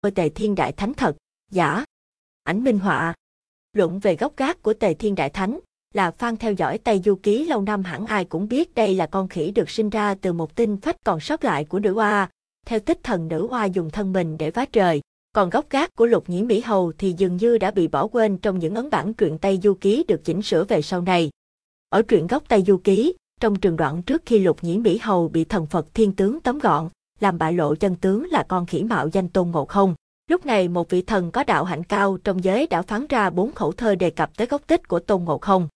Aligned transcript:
ở 0.00 0.10
Tề 0.10 0.28
Thiên 0.28 0.54
Đại 0.54 0.72
Thánh 0.72 0.94
thật, 0.94 1.16
giả. 1.50 1.84
Ảnh 2.42 2.64
minh 2.64 2.78
họa. 2.78 3.14
Luận 3.72 3.98
về 3.98 4.16
gốc 4.16 4.36
gác 4.36 4.62
của 4.62 4.74
Tề 4.74 4.94
Thiên 4.94 5.14
Đại 5.14 5.30
Thánh, 5.30 5.60
là 5.94 6.12
fan 6.18 6.36
theo 6.36 6.52
dõi 6.52 6.78
Tây 6.78 7.00
Du 7.04 7.14
Ký 7.14 7.44
lâu 7.44 7.62
năm 7.62 7.82
hẳn 7.82 8.06
ai 8.06 8.24
cũng 8.24 8.48
biết 8.48 8.74
đây 8.74 8.94
là 8.94 9.06
con 9.06 9.28
khỉ 9.28 9.50
được 9.50 9.70
sinh 9.70 9.90
ra 9.90 10.14
từ 10.14 10.32
một 10.32 10.56
tinh 10.56 10.76
phách 10.76 10.96
còn 11.04 11.20
sót 11.20 11.44
lại 11.44 11.64
của 11.64 11.78
nữ 11.78 11.94
oa. 11.94 12.28
Theo 12.66 12.80
tích 12.80 12.98
thần 13.02 13.28
nữ 13.28 13.46
oa 13.50 13.64
dùng 13.64 13.90
thân 13.90 14.12
mình 14.12 14.38
để 14.38 14.50
vá 14.50 14.64
trời, 14.72 15.00
còn 15.32 15.50
gốc 15.50 15.70
gác 15.70 15.94
của 15.94 16.06
lục 16.06 16.24
nhĩ 16.28 16.42
Mỹ 16.42 16.60
Hầu 16.60 16.92
thì 16.98 17.14
dường 17.18 17.36
như 17.36 17.58
đã 17.58 17.70
bị 17.70 17.88
bỏ 17.88 18.06
quên 18.06 18.38
trong 18.38 18.58
những 18.58 18.74
ấn 18.74 18.90
bản 18.90 19.14
truyện 19.14 19.38
Tây 19.38 19.58
Du 19.62 19.74
Ký 19.74 20.04
được 20.08 20.24
chỉnh 20.24 20.42
sửa 20.42 20.64
về 20.64 20.82
sau 20.82 21.00
này. 21.00 21.30
Ở 21.88 22.02
truyện 22.02 22.26
gốc 22.26 22.42
Tây 22.48 22.62
Du 22.66 22.76
Ký, 22.76 23.14
trong 23.40 23.60
trường 23.60 23.76
đoạn 23.76 24.02
trước 24.02 24.22
khi 24.26 24.38
lục 24.38 24.64
nhĩ 24.64 24.78
Mỹ 24.78 24.98
Hầu 25.02 25.28
bị 25.28 25.44
thần 25.44 25.66
Phật 25.66 25.86
thiên 25.94 26.12
tướng 26.12 26.40
tóm 26.40 26.58
gọn, 26.58 26.88
làm 27.20 27.38
bại 27.38 27.52
lộ 27.52 27.74
chân 27.74 27.96
tướng 27.96 28.26
là 28.30 28.42
con 28.48 28.66
khỉ 28.66 28.82
mạo 28.82 29.08
danh 29.08 29.28
tôn 29.28 29.50
ngộ 29.50 29.64
không. 29.64 29.94
Lúc 30.30 30.46
này 30.46 30.68
một 30.68 30.90
vị 30.90 31.02
thần 31.02 31.30
có 31.30 31.44
đạo 31.44 31.64
hạnh 31.64 31.84
cao 31.84 32.18
trong 32.24 32.44
giới 32.44 32.66
đã 32.66 32.82
phán 32.82 33.06
ra 33.06 33.30
bốn 33.30 33.52
khẩu 33.52 33.72
thơ 33.72 33.94
đề 33.94 34.10
cập 34.10 34.36
tới 34.36 34.46
gốc 34.46 34.62
tích 34.66 34.88
của 34.88 34.98
tôn 34.98 35.24
ngộ 35.24 35.38
không. 35.38 35.68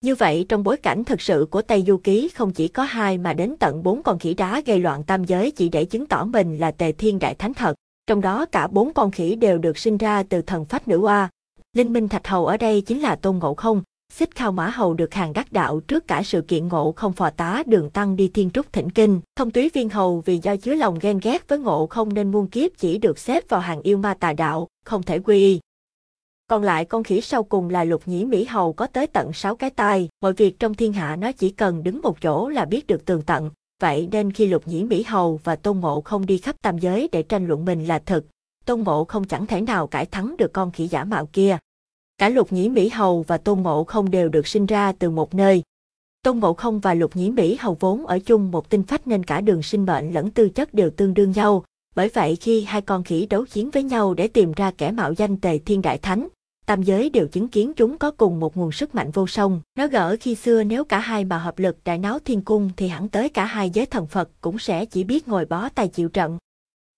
Như 0.00 0.14
vậy 0.14 0.46
trong 0.48 0.64
bối 0.64 0.76
cảnh 0.76 1.04
thực 1.04 1.20
sự 1.20 1.46
của 1.50 1.62
Tây 1.62 1.84
Du 1.86 1.96
Ký 1.96 2.28
không 2.28 2.52
chỉ 2.52 2.68
có 2.68 2.82
hai 2.82 3.18
mà 3.18 3.32
đến 3.32 3.54
tận 3.60 3.82
bốn 3.82 4.02
con 4.02 4.18
khỉ 4.18 4.34
đá 4.34 4.62
gây 4.66 4.78
loạn 4.78 5.04
tam 5.04 5.24
giới 5.24 5.50
chỉ 5.50 5.68
để 5.68 5.84
chứng 5.84 6.06
tỏ 6.06 6.24
mình 6.24 6.58
là 6.58 6.70
tề 6.70 6.92
thiên 6.92 7.18
đại 7.18 7.34
thánh 7.34 7.54
thật. 7.54 7.74
Trong 8.06 8.20
đó 8.20 8.46
cả 8.46 8.66
bốn 8.66 8.92
con 8.92 9.10
khỉ 9.10 9.34
đều 9.34 9.58
được 9.58 9.78
sinh 9.78 9.98
ra 9.98 10.22
từ 10.22 10.42
thần 10.42 10.64
phách 10.64 10.88
nữ 10.88 11.00
oa. 11.00 11.28
Linh 11.76 11.92
minh 11.92 12.08
thạch 12.08 12.26
hầu 12.26 12.46
ở 12.46 12.56
đây 12.56 12.80
chính 12.80 13.00
là 13.00 13.16
tôn 13.16 13.38
ngộ 13.38 13.54
không, 13.54 13.82
xích 14.14 14.34
khao 14.34 14.52
mã 14.52 14.68
hầu 14.68 14.94
được 14.94 15.14
hàng 15.14 15.32
đắc 15.32 15.52
đạo 15.52 15.80
trước 15.80 16.08
cả 16.08 16.22
sự 16.22 16.40
kiện 16.40 16.68
ngộ 16.68 16.92
không 16.92 17.12
phò 17.12 17.30
tá 17.30 17.62
đường 17.66 17.90
tăng 17.90 18.16
đi 18.16 18.28
thiên 18.28 18.50
trúc 18.50 18.72
thỉnh 18.72 18.90
kinh. 18.90 19.20
Thông 19.36 19.50
túy 19.50 19.70
viên 19.74 19.88
hầu 19.88 20.20
vì 20.20 20.38
do 20.38 20.56
chứa 20.56 20.74
lòng 20.74 20.98
ghen 21.00 21.20
ghét 21.22 21.48
với 21.48 21.58
ngộ 21.58 21.86
không 21.86 22.14
nên 22.14 22.30
muôn 22.30 22.46
kiếp 22.46 22.70
chỉ 22.78 22.98
được 22.98 23.18
xếp 23.18 23.48
vào 23.48 23.60
hàng 23.60 23.82
yêu 23.82 23.98
ma 23.98 24.14
tà 24.20 24.32
đạo, 24.32 24.68
không 24.84 25.02
thể 25.02 25.18
quy 25.18 25.38
y. 25.38 25.60
Còn 26.46 26.62
lại 26.62 26.84
con 26.84 27.04
khỉ 27.04 27.20
sau 27.20 27.42
cùng 27.42 27.70
là 27.70 27.84
lục 27.84 28.02
nhĩ 28.06 28.24
Mỹ 28.24 28.44
Hầu 28.44 28.72
có 28.72 28.86
tới 28.86 29.06
tận 29.06 29.32
6 29.32 29.56
cái 29.56 29.70
tai, 29.70 30.08
mọi 30.22 30.32
việc 30.32 30.58
trong 30.58 30.74
thiên 30.74 30.92
hạ 30.92 31.16
nó 31.16 31.32
chỉ 31.32 31.50
cần 31.50 31.82
đứng 31.82 32.00
một 32.02 32.20
chỗ 32.20 32.48
là 32.48 32.64
biết 32.64 32.86
được 32.86 33.04
tường 33.04 33.22
tận. 33.22 33.50
Vậy 33.80 34.08
nên 34.12 34.32
khi 34.32 34.46
lục 34.46 34.68
nhĩ 34.68 34.84
Mỹ 34.84 35.02
Hầu 35.02 35.40
và 35.44 35.56
Tôn 35.56 35.80
Ngộ 35.80 36.00
không 36.00 36.26
đi 36.26 36.38
khắp 36.38 36.56
tam 36.62 36.78
giới 36.78 37.08
để 37.12 37.22
tranh 37.22 37.46
luận 37.46 37.64
mình 37.64 37.84
là 37.84 37.98
thật, 37.98 38.24
Tôn 38.64 38.80
Ngộ 38.80 39.04
không 39.04 39.24
chẳng 39.24 39.46
thể 39.46 39.60
nào 39.60 39.86
cải 39.86 40.06
thắng 40.06 40.36
được 40.36 40.52
con 40.52 40.70
khỉ 40.70 40.86
giả 40.86 41.04
mạo 41.04 41.26
kia. 41.26 41.58
Cả 42.18 42.28
lục 42.28 42.52
nhĩ 42.52 42.68
Mỹ 42.68 42.88
Hầu 42.88 43.22
và 43.22 43.38
Tôn 43.38 43.60
Ngộ 43.60 43.84
không 43.84 44.10
đều 44.10 44.28
được 44.28 44.46
sinh 44.46 44.66
ra 44.66 44.92
từ 44.92 45.10
một 45.10 45.34
nơi. 45.34 45.62
Tôn 46.22 46.38
Ngộ 46.38 46.54
không 46.54 46.80
và 46.80 46.94
lục 46.94 47.16
nhĩ 47.16 47.30
Mỹ 47.30 47.56
Hầu 47.60 47.76
vốn 47.80 48.06
ở 48.06 48.18
chung 48.18 48.50
một 48.50 48.70
tinh 48.70 48.82
phách 48.82 49.06
nên 49.06 49.24
cả 49.24 49.40
đường 49.40 49.62
sinh 49.62 49.86
mệnh 49.86 50.12
lẫn 50.12 50.30
tư 50.30 50.48
chất 50.48 50.74
đều 50.74 50.90
tương 50.90 51.14
đương 51.14 51.32
nhau, 51.32 51.64
bởi 51.94 52.08
vậy 52.08 52.36
khi 52.36 52.64
hai 52.64 52.80
con 52.80 53.04
khỉ 53.04 53.26
đấu 53.26 53.46
chiến 53.46 53.70
với 53.70 53.82
nhau 53.82 54.14
để 54.14 54.28
tìm 54.28 54.52
ra 54.52 54.70
kẻ 54.70 54.90
mạo 54.90 55.12
danh 55.12 55.36
tề 55.36 55.58
thiên 55.58 55.82
đại 55.82 55.98
thánh, 55.98 56.28
tam 56.66 56.82
giới 56.82 57.10
đều 57.10 57.26
chứng 57.26 57.48
kiến 57.48 57.72
chúng 57.76 57.98
có 57.98 58.10
cùng 58.10 58.40
một 58.40 58.56
nguồn 58.56 58.72
sức 58.72 58.94
mạnh 58.94 59.10
vô 59.10 59.26
song. 59.26 59.60
Nó 59.78 59.86
gỡ 59.86 60.16
khi 60.20 60.34
xưa 60.34 60.64
nếu 60.64 60.84
cả 60.84 60.98
hai 60.98 61.24
mà 61.24 61.38
hợp 61.38 61.58
lực 61.58 61.76
đại 61.84 61.98
náo 61.98 62.18
thiên 62.18 62.40
cung 62.40 62.70
thì 62.76 62.88
hẳn 62.88 63.08
tới 63.08 63.28
cả 63.28 63.44
hai 63.44 63.70
giới 63.70 63.86
thần 63.86 64.06
Phật 64.06 64.30
cũng 64.40 64.58
sẽ 64.58 64.84
chỉ 64.84 65.04
biết 65.04 65.28
ngồi 65.28 65.44
bó 65.44 65.68
tay 65.68 65.88
chịu 65.88 66.08
trận. 66.08 66.38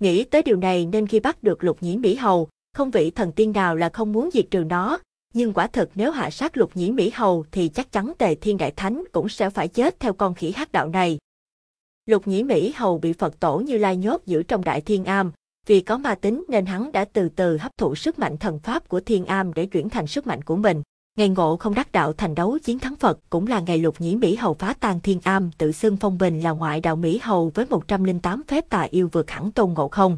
Nghĩ 0.00 0.24
tới 0.24 0.42
điều 0.42 0.56
này 0.56 0.86
nên 0.86 1.06
khi 1.06 1.20
bắt 1.20 1.42
được 1.42 1.64
lục 1.64 1.78
nhĩ 1.80 1.96
Mỹ 1.96 2.14
Hầu, 2.14 2.48
không 2.74 2.90
vị 2.90 3.10
thần 3.10 3.32
tiên 3.32 3.52
nào 3.52 3.76
là 3.76 3.88
không 3.88 4.12
muốn 4.12 4.30
diệt 4.32 4.44
trừ 4.50 4.64
nó, 4.64 4.98
nhưng 5.34 5.52
quả 5.52 5.66
thực 5.66 5.90
nếu 5.94 6.10
hạ 6.10 6.30
sát 6.30 6.56
lục 6.56 6.70
nhĩ 6.74 6.90
Mỹ 6.90 7.10
Hầu 7.14 7.44
thì 7.52 7.68
chắc 7.68 7.92
chắn 7.92 8.12
tề 8.18 8.34
thiên 8.34 8.56
đại 8.56 8.70
thánh 8.70 9.04
cũng 9.12 9.28
sẽ 9.28 9.50
phải 9.50 9.68
chết 9.68 10.00
theo 10.00 10.12
con 10.12 10.34
khỉ 10.34 10.52
hắc 10.56 10.72
đạo 10.72 10.88
này. 10.88 11.18
Lục 12.06 12.28
nhĩ 12.28 12.42
Mỹ 12.42 12.72
Hầu 12.76 12.98
bị 12.98 13.12
Phật 13.12 13.40
tổ 13.40 13.58
như 13.58 13.78
lai 13.78 13.96
nhốt 13.96 14.22
giữ 14.26 14.42
trong 14.42 14.64
đại 14.64 14.80
thiên 14.80 15.04
am, 15.04 15.32
vì 15.66 15.80
có 15.80 15.98
ma 15.98 16.14
tính 16.14 16.44
nên 16.48 16.66
hắn 16.66 16.92
đã 16.92 17.04
từ 17.04 17.28
từ 17.28 17.56
hấp 17.56 17.76
thụ 17.76 17.94
sức 17.94 18.18
mạnh 18.18 18.36
thần 18.36 18.58
pháp 18.58 18.88
của 18.88 19.00
thiên 19.00 19.24
am 19.24 19.54
để 19.54 19.66
chuyển 19.66 19.88
thành 19.88 20.06
sức 20.06 20.26
mạnh 20.26 20.42
của 20.42 20.56
mình. 20.56 20.82
Ngày 21.18 21.28
ngộ 21.28 21.56
không 21.56 21.74
đắc 21.74 21.92
đạo 21.92 22.12
thành 22.12 22.34
đấu 22.34 22.58
chiến 22.58 22.78
thắng 22.78 22.96
Phật 22.96 23.18
cũng 23.30 23.46
là 23.46 23.60
ngày 23.60 23.78
lục 23.78 24.00
nhĩ 24.00 24.16
Mỹ 24.16 24.36
Hầu 24.36 24.54
phá 24.54 24.74
tan 24.80 25.00
thiên 25.00 25.20
am 25.24 25.50
tự 25.58 25.72
xưng 25.72 25.96
phong 25.96 26.18
bình 26.18 26.40
là 26.40 26.50
ngoại 26.50 26.80
đạo 26.80 26.96
Mỹ 26.96 27.18
Hầu 27.22 27.52
với 27.54 27.66
108 27.70 28.42
phép 28.48 28.68
tà 28.68 28.82
yêu 28.82 29.08
vượt 29.12 29.30
hẳn 29.30 29.52
tôn 29.52 29.72
ngộ 29.72 29.88
không. 29.88 30.16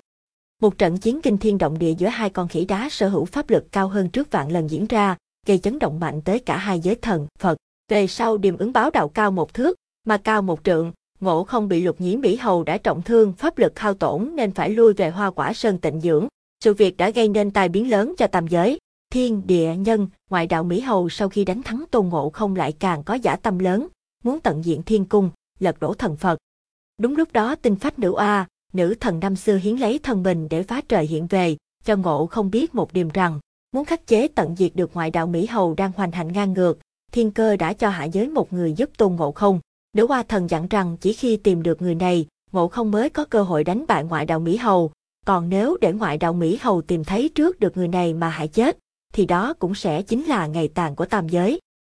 Một 0.62 0.78
trận 0.78 0.98
chiến 0.98 1.20
kinh 1.22 1.38
thiên 1.38 1.58
động 1.58 1.78
địa 1.78 1.94
giữa 1.98 2.06
hai 2.06 2.30
con 2.30 2.48
khỉ 2.48 2.64
đá 2.64 2.88
sở 2.90 3.08
hữu 3.08 3.24
pháp 3.24 3.50
lực 3.50 3.64
cao 3.72 3.88
hơn 3.88 4.08
trước 4.08 4.30
vạn 4.30 4.52
lần 4.52 4.70
diễn 4.70 4.86
ra, 4.86 5.16
gây 5.46 5.58
chấn 5.58 5.78
động 5.78 6.00
mạnh 6.00 6.22
tới 6.22 6.38
cả 6.38 6.56
hai 6.56 6.80
giới 6.80 6.94
thần, 6.94 7.26
Phật. 7.38 7.58
Về 7.88 8.06
sau 8.06 8.38
điềm 8.38 8.56
ứng 8.56 8.72
báo 8.72 8.90
đạo 8.90 9.08
cao 9.08 9.30
một 9.30 9.54
thước, 9.54 9.76
mà 10.06 10.16
cao 10.16 10.42
một 10.42 10.60
trượng, 10.64 10.92
ngộ 11.20 11.44
không 11.44 11.68
bị 11.68 11.80
lục 11.80 12.00
nhĩ 12.00 12.16
Mỹ 12.16 12.36
Hầu 12.36 12.64
đã 12.64 12.78
trọng 12.78 13.02
thương 13.02 13.32
pháp 13.32 13.58
lực 13.58 13.78
hao 13.78 13.94
tổn 13.94 14.30
nên 14.34 14.52
phải 14.52 14.70
lui 14.70 14.92
về 14.92 15.10
hoa 15.10 15.30
quả 15.30 15.52
sơn 15.52 15.78
tịnh 15.78 16.00
dưỡng. 16.00 16.26
Sự 16.64 16.74
việc 16.74 16.96
đã 16.96 17.10
gây 17.10 17.28
nên 17.28 17.50
tai 17.50 17.68
biến 17.68 17.90
lớn 17.90 18.14
cho 18.18 18.26
tam 18.26 18.46
giới. 18.46 18.78
Thiên, 19.12 19.42
địa, 19.46 19.74
nhân, 19.74 20.08
ngoại 20.30 20.46
đạo 20.46 20.64
Mỹ 20.64 20.80
Hầu 20.80 21.08
sau 21.08 21.28
khi 21.28 21.44
đánh 21.44 21.62
thắng 21.62 21.84
tôn 21.90 22.08
ngộ 22.08 22.30
không 22.30 22.56
lại 22.56 22.72
càng 22.72 23.02
có 23.02 23.14
giả 23.14 23.36
tâm 23.36 23.58
lớn, 23.58 23.88
muốn 24.24 24.40
tận 24.40 24.64
diện 24.64 24.82
thiên 24.82 25.04
cung, 25.04 25.30
lật 25.58 25.80
đổ 25.80 25.94
thần 25.94 26.16
Phật. 26.16 26.38
Đúng 26.98 27.16
lúc 27.16 27.32
đó 27.32 27.54
tinh 27.54 27.76
phách 27.76 27.98
nữ 27.98 28.12
oa, 28.12 28.46
nữ 28.76 28.94
thần 29.00 29.20
năm 29.20 29.36
xưa 29.36 29.56
hiến 29.56 29.76
lấy 29.76 29.98
thân 29.98 30.22
mình 30.22 30.48
để 30.50 30.62
phá 30.62 30.80
trời 30.88 31.06
hiện 31.06 31.26
về, 31.26 31.56
cho 31.84 31.96
ngộ 31.96 32.26
không 32.26 32.50
biết 32.50 32.74
một 32.74 32.92
điều 32.92 33.08
rằng, 33.14 33.40
muốn 33.72 33.84
khắc 33.84 34.06
chế 34.06 34.28
tận 34.28 34.56
diệt 34.56 34.72
được 34.74 34.90
ngoại 34.94 35.10
đạo 35.10 35.26
Mỹ 35.26 35.46
Hầu 35.46 35.74
đang 35.74 35.92
hoành 35.96 36.12
hành 36.12 36.32
ngang 36.32 36.52
ngược, 36.52 36.78
thiên 37.12 37.30
cơ 37.30 37.56
đã 37.56 37.72
cho 37.72 37.88
hạ 37.88 38.04
giới 38.04 38.28
một 38.28 38.52
người 38.52 38.72
giúp 38.72 38.90
tôn 38.98 39.16
ngộ 39.16 39.32
không. 39.32 39.60
Nữ 39.96 40.06
hoa 40.06 40.22
thần 40.22 40.50
dặn 40.50 40.68
rằng 40.68 40.96
chỉ 41.00 41.12
khi 41.12 41.36
tìm 41.36 41.62
được 41.62 41.82
người 41.82 41.94
này, 41.94 42.26
ngộ 42.52 42.68
không 42.68 42.90
mới 42.90 43.10
có 43.10 43.24
cơ 43.24 43.42
hội 43.42 43.64
đánh 43.64 43.84
bại 43.88 44.04
ngoại 44.04 44.26
đạo 44.26 44.40
Mỹ 44.40 44.56
Hầu, 44.56 44.90
còn 45.26 45.48
nếu 45.48 45.76
để 45.80 45.92
ngoại 45.92 46.18
đạo 46.18 46.32
Mỹ 46.32 46.58
Hầu 46.60 46.82
tìm 46.82 47.04
thấy 47.04 47.28
trước 47.28 47.60
được 47.60 47.76
người 47.76 47.88
này 47.88 48.14
mà 48.14 48.28
hại 48.28 48.48
chết, 48.48 48.78
thì 49.12 49.26
đó 49.26 49.54
cũng 49.58 49.74
sẽ 49.74 50.02
chính 50.02 50.24
là 50.24 50.46
ngày 50.46 50.68
tàn 50.68 50.96
của 50.96 51.04
tam 51.04 51.28
giới. 51.28 51.58